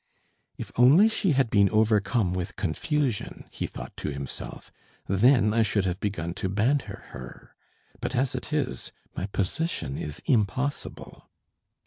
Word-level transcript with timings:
"If 0.57 0.71
only 0.77 1.07
she 1.07 1.33
had 1.33 1.51
been 1.51 1.69
overcome 1.69 2.33
with 2.33 2.55
confusion," 2.55 3.47
he 3.51 3.67
thought 3.67 3.95
to 3.97 4.09
himself, 4.09 4.71
"then 5.07 5.53
I 5.53 5.61
should 5.61 5.85
have 5.85 5.99
begun 5.99 6.33
to 6.41 6.49
banter 6.49 7.03
her. 7.09 7.53
But 7.99 8.15
as 8.15 8.33
it 8.33 8.51
is, 8.51 8.91
my 9.15 9.27
position 9.27 9.99
is 9.99 10.17
impossible." 10.25 11.29